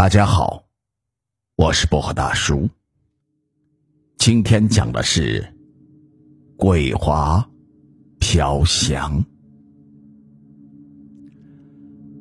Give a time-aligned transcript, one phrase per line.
[0.00, 0.64] 大家好，
[1.56, 2.70] 我是薄荷大叔。
[4.16, 5.52] 今天讲的是
[6.56, 7.46] 桂花
[8.18, 9.22] 飘香。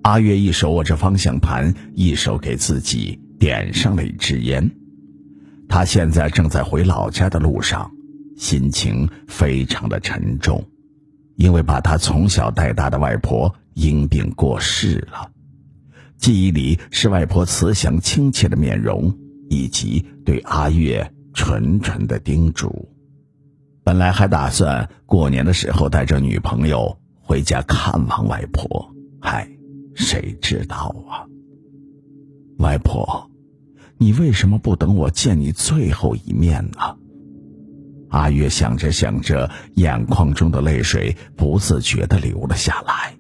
[0.02, 4.70] 阿月一手握着方向盘，一手给自己点上了一支烟。
[5.70, 7.90] 他现在正在回老家的路上，
[8.36, 10.62] 心情非常的沉重，
[11.38, 15.32] 因为把他从小带大的外婆因病过世了。
[16.20, 19.18] 记忆里是外婆慈祥亲切的面容，
[19.50, 22.90] 以及对阿月纯纯的叮嘱。
[23.86, 29.50] 本来还打算过年的时候带着女朋友回家看望外婆，嗨，
[29.96, 31.24] 谁知道啊？
[32.58, 33.32] 外婆，
[33.98, 36.98] 你为什么不等我见你最后一面呢？
[38.10, 43.16] 阿月想着想着，眼眶中的泪水不自觉的流了下来。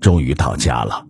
[0.00, 1.08] 终于到家了。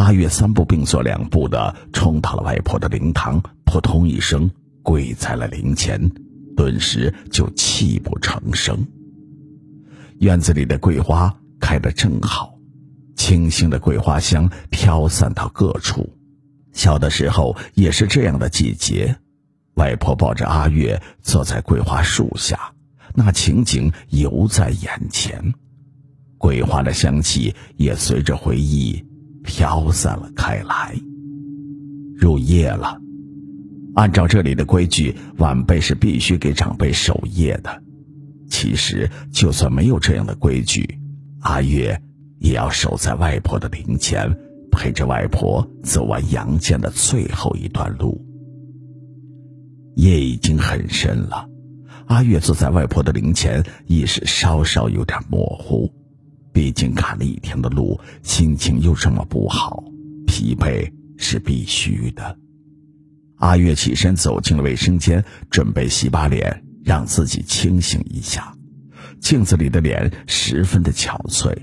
[0.00, 4.50] 阿月三步并作两步的冲到了外婆的灵堂，扑通一声
[4.82, 6.10] 跪在了灵前，
[6.56, 8.86] 顿时就泣不成声。
[10.20, 12.54] 院子里的桂花开得正好，
[13.14, 16.08] 清新的桂花香飘散到各处。
[16.72, 19.14] 小的时候也是这样的季节，
[19.74, 22.72] 外婆抱着阿月坐在桂花树下，
[23.14, 25.52] 那情景犹在眼前，
[26.38, 29.04] 桂花的香气也随着回忆。
[29.42, 30.94] 飘散了开来。
[32.16, 33.00] 入夜了，
[33.94, 37.82] 按照这里的规矩，晚辈是必须给长辈守夜的。
[38.50, 40.98] 其实，就算没有这样的规矩，
[41.40, 42.02] 阿月
[42.38, 44.36] 也要守在外婆的灵前，
[44.70, 48.20] 陪着外婆走完阳间的最后一段路。
[49.96, 51.48] 夜已经很深了，
[52.06, 55.90] 阿月坐在外婆的灵前，意识稍稍有点模糊。
[56.52, 59.84] 毕竟赶了一天的路，心情又这么不好，
[60.26, 62.36] 疲惫是必须的。
[63.36, 68.54] 阿月起身走进了卫生间，准备洗把脸，让自己清醒一下。
[69.20, 71.56] 镜子里的脸十分的憔悴，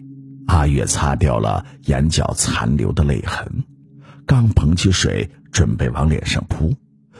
[0.48, 3.64] 阿月擦掉了眼角残留的泪痕，
[4.26, 6.74] 刚捧起水准备往脸上扑，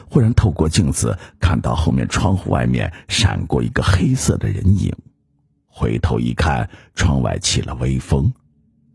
[0.08, 4.92] 忽然透过镜子看到后面窗户外面闪过一个黑色的人影。
[5.78, 8.32] 回头一看，窗外起了微风。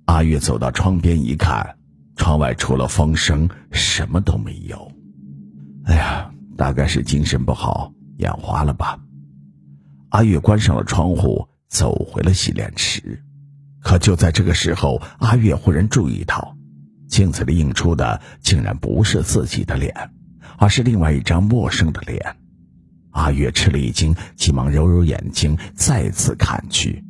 [0.03, 1.77] 阿月走到窗边一看，
[2.17, 4.91] 窗外除了风声，什么都没有。
[5.85, 8.99] 哎呀，大概是精神不好，眼花了吧？
[10.09, 13.23] 阿月关上了窗户，走回了洗脸池。
[13.81, 16.57] 可就在这个时候，阿月忽然注意到，
[17.07, 20.11] 镜子里映出的竟然不是自己的脸，
[20.57, 22.35] 而是另外一张陌生的脸。
[23.13, 27.03] 阿月吃了一惊，急忙揉揉眼睛，再次看去，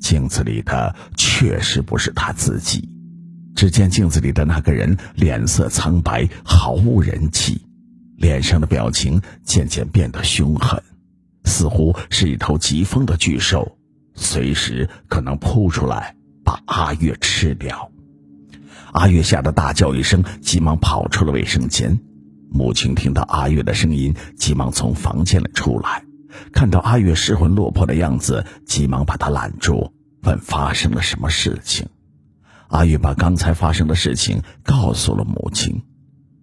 [0.00, 2.88] 镜子里的确实不是他自己。
[3.54, 7.64] 只见镜子里的那个人脸色苍白，毫无人气，
[8.16, 10.82] 脸上的表情渐渐变得凶狠，
[11.44, 13.78] 似乎是一头疾风的巨兽，
[14.14, 17.90] 随时可能扑出来把阿月吃掉。
[18.92, 21.98] 阿月吓得大叫一声，急忙跑出了卫生间。
[22.54, 26.04] 母亲听到阿月的声音，急忙从房间里出来，
[26.52, 29.92] 看到阿月失魂落魄的样子，急忙把她拦住，
[30.22, 31.88] 问发生了什么事情。
[32.68, 35.82] 阿月把刚才发生的事情告诉了母亲，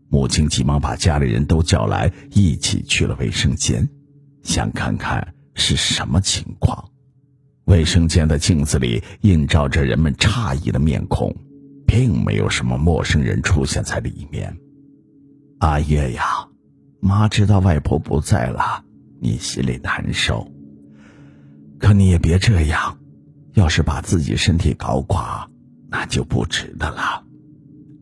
[0.10, 3.88] 母亲急忙把家里人都叫来，一起去了卫生间，
[4.44, 6.90] 想看看是什么情况。
[7.64, 11.34] 卫生间的镜子里映照着人们诧异的面孔，
[11.88, 14.54] 并没有什么陌生人出现在里面。
[15.62, 16.24] 阿月呀，
[17.02, 18.84] 妈知道外婆不在了，
[19.22, 20.52] 你心里难受。
[21.78, 22.98] 可你也别这样，
[23.54, 25.48] 要是把自己身体搞垮，
[25.88, 27.24] 那就不值得了。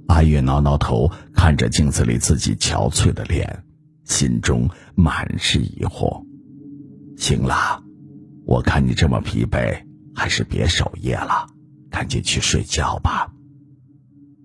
[0.08, 3.62] 阿月挠挠头，看着镜子里自己憔悴的脸，
[4.06, 6.24] 心中满是疑惑。
[7.18, 7.84] 行了，
[8.46, 9.84] 我看你这么疲惫，
[10.16, 11.46] 还是别守夜了，
[11.92, 13.30] 赶紧去睡觉吧。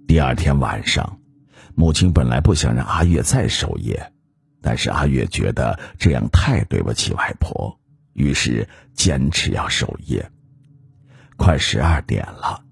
[0.09, 1.21] 第二天晚上。
[1.75, 4.13] 母亲本来不想让阿月再守夜，
[4.63, 7.79] 但是阿月觉得这样太对不起外婆，
[8.13, 10.31] 于是坚持要守夜。
[11.37, 12.63] 快十二点了，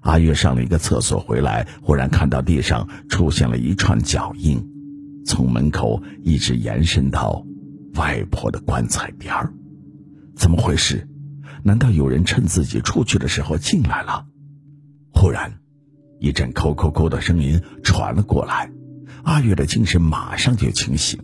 [0.00, 4.62] 阿月上了一个厕所回来，忽然看到地上出现了一串脚印，
[5.24, 7.44] 从门口一直延伸到
[7.94, 9.52] 外婆的棺材边儿。
[10.36, 11.08] 怎么回事？
[11.62, 14.26] 难道有人趁自己出去的时候进来了？
[15.14, 15.61] 忽然。
[16.22, 18.70] 一阵“扣扣扣”的声音传了过来，
[19.24, 21.18] 阿月的精神马上就清醒。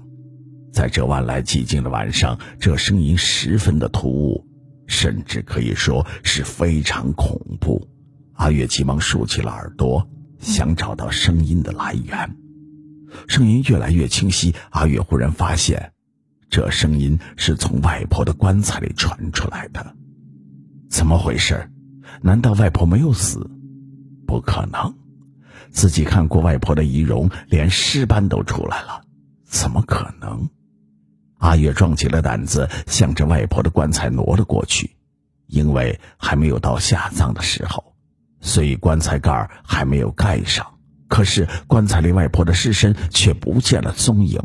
[0.73, 4.45] 在这万来寂静的晚上，这声音十分的突兀，
[4.89, 7.89] 甚至可以说是非常恐怖。
[8.33, 10.05] 阿月急忙竖起了耳朵，
[10.41, 12.37] 想找到声音的来源。
[13.29, 14.53] 声音越来越清晰。
[14.71, 15.93] 阿月忽然发现，
[16.51, 19.95] 这声音是从外婆的棺材里传出来的。
[20.91, 21.71] 怎么回事？
[22.21, 23.49] 难道外婆没有死？
[24.29, 24.95] 不可能，
[25.71, 29.01] 自己看过外婆的遗容，连尸斑都出来了，
[29.47, 30.51] 怎么可能？
[31.39, 34.97] 阿月壮起了胆子，向着外婆的棺材挪了过去。
[35.47, 37.95] 因为还没有到下葬的时候，
[38.43, 40.67] 所以棺材盖还没有盖上。
[41.09, 44.39] 可是棺材里外婆的尸身却不见了踪影。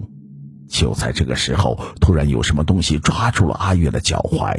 [0.70, 4.58] 就在这个时候，突然有什么东西抓住了阿月的脚踝。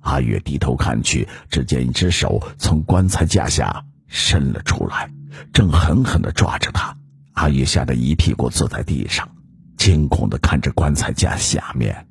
[0.00, 5.10] 阿月低头看去，只见一只手从棺材架下伸了出来，
[5.52, 6.96] 正狠狠地抓着他。
[7.32, 9.28] 阿月吓得一屁股坐在地上，
[9.76, 12.06] 惊恐地看着棺材架下面，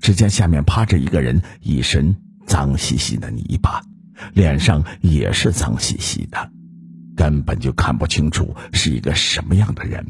[0.00, 2.16] 只见下面趴着一个人，一身。
[2.46, 3.80] 脏兮兮的泥巴，
[4.34, 6.50] 脸上也是脏兮兮的，
[7.14, 10.04] 根本就看不清楚是一个什么样的人。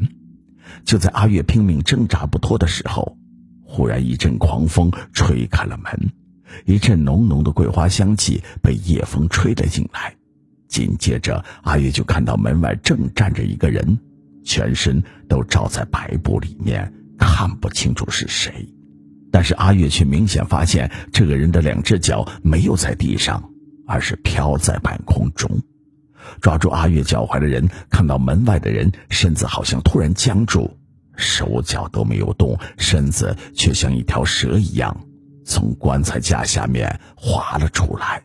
[0.83, 3.15] 就在阿月拼命挣扎不脱的时候，
[3.63, 6.11] 忽然一阵狂风吹开了门，
[6.65, 10.15] 一阵浓浓的桂花香气被夜风吹了进来。
[10.71, 13.99] 紧接着，阿月就看到门外正站着一个人，
[14.45, 18.67] 全身都罩在白布里面，看不清楚是谁。
[19.31, 23.51] 但是阿月却明显发现，这个人的两只脚没有在地上，
[23.85, 25.61] 而是飘在半空中。
[26.39, 30.77] 抓住阿月脚踝的人看到门外的人身子好像突然僵住，
[31.17, 35.05] 手脚都没有动，身子却像一条蛇一样
[35.45, 38.23] 从棺材架下面滑了出来，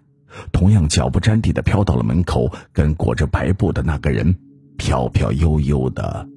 [0.53, 4.37] 同样脚不沾地的飘到了门口，跟裹着白布的那个人
[4.77, 6.29] 飘飘悠悠的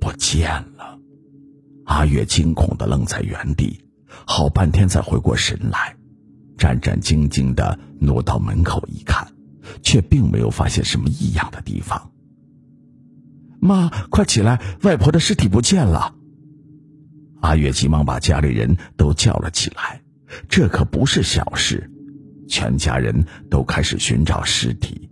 [0.00, 0.98] 不见了。
[1.86, 3.84] 阿月惊恐的愣在原地。
[4.26, 5.94] 好半天才回过神来，
[6.56, 9.28] 战战兢兢的挪到门口一看，
[9.82, 12.10] 却并没有发现什么异样的地方。
[13.60, 14.60] 妈，快起来！
[14.82, 16.14] 外婆的尸体不见了。
[17.40, 20.00] 阿月急忙把家里人都叫了起来，
[20.48, 21.90] 这可不是小事，
[22.48, 25.08] 全家人都开始寻找尸体，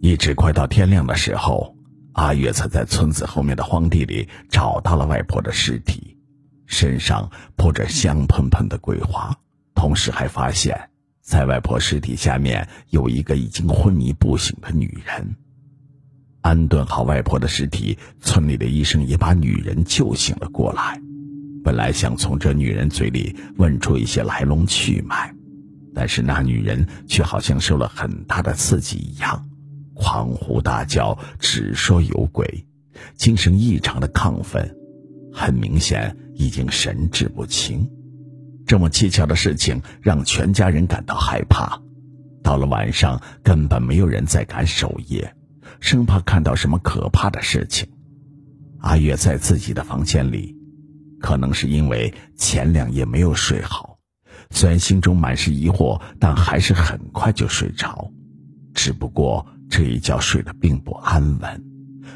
[0.00, 1.74] 一直快到天亮的时候，
[2.12, 6.16] 阿月才在村子后面的荒地里找到了外婆的尸体。
[6.66, 9.36] 身上铺着香喷喷的桂花，
[9.74, 10.88] 同时还发现，
[11.20, 15.36] 在外婆尸体下面有一个已经昏迷不醒的女人。
[16.40, 21.00] 安顿好外婆的尸体，村里的医生也把女人救醒了过来。
[21.62, 25.34] 本来想从这女人嘴里问出一些来龙去脉，
[25.94, 29.48] 但是那女人却好像受了很大的刺激一样，
[29.94, 32.66] 狂呼大叫，只说有鬼，
[33.16, 34.74] 精神异常的亢奋。
[35.32, 37.88] 很明显，已经神志不清。
[38.66, 41.80] 这么蹊跷的事情让全家人感到害怕。
[42.42, 45.34] 到了晚上，根本没有人再敢守夜，
[45.80, 47.88] 生怕看到什么可怕的事情。
[48.80, 50.54] 阿月在自己的房间里，
[51.20, 53.93] 可能是因为前两夜没有睡好，
[54.50, 58.10] 虽然心中满是疑惑，但还是很快就睡着。
[58.74, 61.64] 只不过这一觉睡得并不安稳，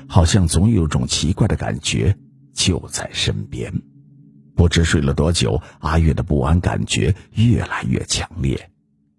[0.08, 2.16] 好像总有种奇怪的感觉。
[2.54, 3.72] 就在身边，
[4.56, 8.70] 不知睡了多久，阿月的不安感觉越来越强烈。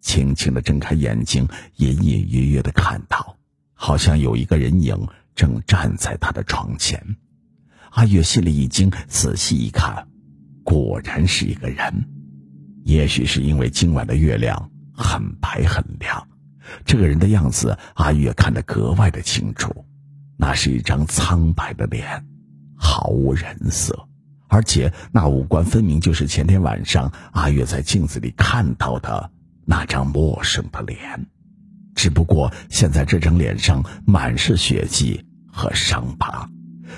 [0.02, 1.48] 轻轻的睁开眼睛，
[1.78, 3.38] 隐隐约约的看到，
[3.74, 4.94] 好像有一个人影
[5.36, 7.02] 正站在他的床前。
[7.92, 10.06] 阿月心里一惊，仔细一看，
[10.66, 12.19] 果然是一个人。
[12.84, 16.28] 也许是因为今晚的月亮很白很亮，
[16.86, 19.86] 这个人的样子阿月看得格外的清楚，
[20.38, 22.26] 那是一张苍白的脸。
[22.82, 24.08] 毫无人色，
[24.48, 29.30] 而且那五官分明就是前天晚上阿月在镜子里看到的
[29.66, 31.28] 那张陌生的脸，
[31.94, 36.50] 只不过现在这张脸上满是血迹和伤疤，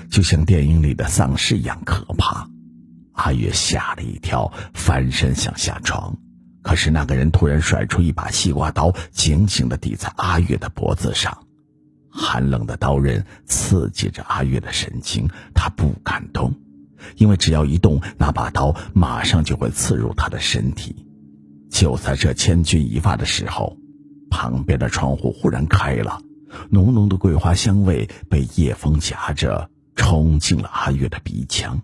[0.08, 2.48] 就像电影里的丧尸一样可怕。
[3.12, 6.16] 阿月吓了一跳，翻身想下床，
[6.62, 11.46] 可是那个人突然甩出一把西瓜刀，紧紧地抵在阿月的脖子上。
[12.10, 16.54] 寒冷的刀刃刺激着阿月的神经，他不敢动，
[17.16, 21.06] 因为只要一动，那把刀马上就会刺入他的身体。
[21.70, 23.78] 就在这千钧一发的时候，
[24.30, 26.20] 旁边的窗户忽然开了，
[26.68, 31.80] 浓浓的桂花香味被夜风夹着冲进了阿月的鼻腔，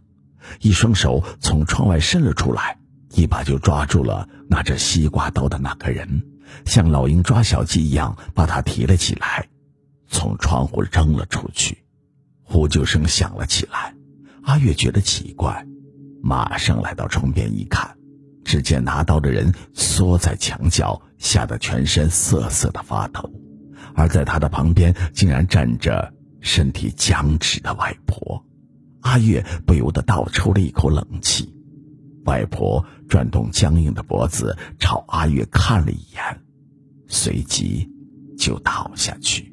[0.60, 2.78] 一双手从窗外伸了出来，
[3.14, 6.22] 一把就抓住了拿着西瓜刀的那个人，
[6.64, 9.48] 像老鹰抓小鸡一样把他提了起来。
[10.08, 11.84] 从窗户扔了出去，
[12.42, 13.94] 呼救声响了起来。
[14.42, 15.66] 阿月觉得奇怪，
[16.22, 17.94] 马上来到窗边一看，
[18.44, 23.30] 只见拿刀的人缩在墙角，吓得全身瑟瑟的发抖。
[23.94, 28.42] 而在他的旁边，竟然站着身体僵直的外婆。
[29.00, 31.54] 阿月不由得倒抽了一口冷气。
[32.24, 36.40] 外婆转动僵硬的脖子，朝阿月看了一眼，
[37.06, 37.88] 随即
[38.36, 39.50] 就倒下去。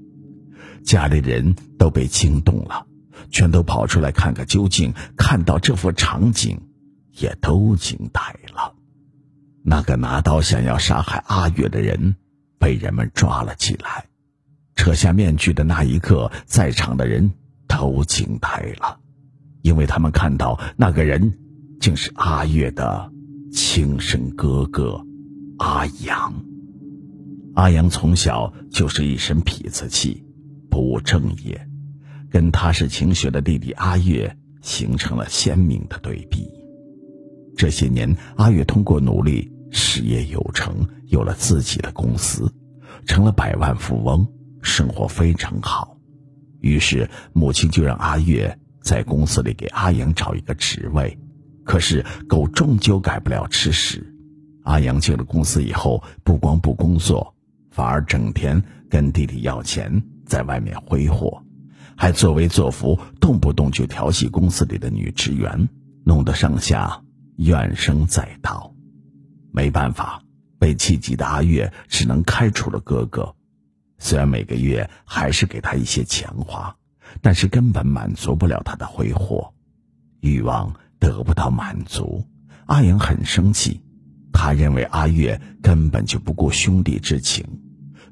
[0.83, 2.85] 家里人都被惊动了，
[3.31, 4.93] 全都跑出来看个究竟。
[5.15, 6.61] 看到这幅场景，
[7.13, 8.21] 也都惊呆
[8.53, 8.75] 了。
[9.63, 12.15] 那个拿刀想要杀害阿月的人，
[12.59, 14.05] 被人们抓了起来。
[14.75, 17.31] 扯下面具的那一刻，在场的人
[17.67, 18.99] 都惊呆了，
[19.65, 21.33] 因为他们看到那个人。
[21.77, 23.11] 竟是阿月的
[23.51, 25.05] 亲生哥哥
[25.57, 26.33] 阿阳。
[27.53, 30.23] 阿阳从小就是一身痞子气，
[30.69, 31.67] 不务正业，
[32.31, 36.49] 跟踏实勤学的弟弟阿月形成了鲜明的对比。
[37.55, 42.51] 这些年，阿月通过努力，事业有成，有了自己的公司，
[43.05, 44.25] 成了百万富翁，
[44.61, 45.97] 生活非常好。
[46.61, 51.17] 于是，母亲就让阿月在公司里给阿阳找一个职位。
[51.65, 54.15] 可是狗终究改不了吃屎。
[54.63, 57.35] 阿阳进了公司以后，不光不工作，
[57.71, 61.43] 反而整天跟弟弟要钱，在外面挥霍，
[61.97, 65.67] 还作威作福，动不动就调戏公司里的女职员，
[66.03, 67.01] 弄得上下
[67.37, 68.71] 怨声载道。
[69.51, 70.21] 没办法，
[70.59, 73.35] 被气急的阿月只能开除了哥哥。
[73.97, 76.75] 虽然每个月还是给他一些钱花，
[77.21, 79.53] 但是根本满足不了他的挥霍
[80.21, 80.73] 欲望。
[80.97, 82.25] 得不到满足，
[82.65, 83.79] 阿阳很生气。
[84.31, 87.45] 他认为阿月根本就不顾兄弟之情，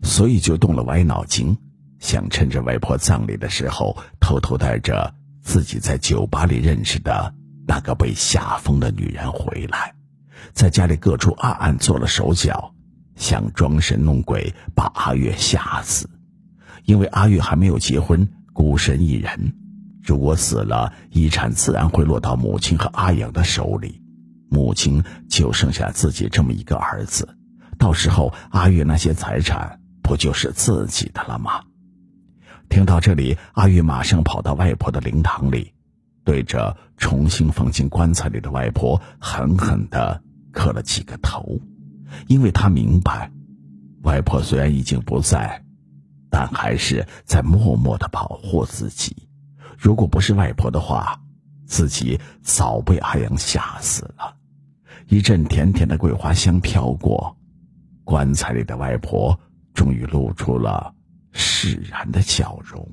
[0.04, 1.58] 所以就动了歪脑筋，
[2.00, 7.34] 想趁着外婆葬礼的时候，偷偷带着自己在酒吧里认识的
[7.66, 9.96] 那个被吓疯的女人回来，
[10.52, 12.76] 在家里各处暗暗做了手脚，
[13.16, 16.08] 想装神弄鬼把阿月吓死。
[16.86, 19.54] 因为阿月还没有结婚，孤身一人。
[20.02, 24.02] 如果死了，遗产自然会落到母亲和阿阳的手里，
[24.50, 27.38] 母亲就剩下自己这么一个儿子，
[27.78, 31.62] 到时候阿月那些财产不就是自己的了吗？
[32.70, 35.74] 听到这里，阿玉马上跑到外婆的灵堂里，
[36.26, 41.60] 对着重新放进棺材里的外婆狠狠地磕了几个头，
[42.28, 43.32] 因为他明白，
[44.02, 45.64] 外婆虽然已经不在，
[46.34, 49.16] 但还是在默默的保护自己。
[49.78, 51.16] 如果不是外婆的话，
[51.68, 54.36] 自己早被阿阳吓死了。
[55.10, 57.38] 一阵甜甜的桂花香飘过，
[58.04, 59.40] 棺材里的外婆
[59.76, 60.92] 终于露出了
[61.34, 62.84] 释然的笑容。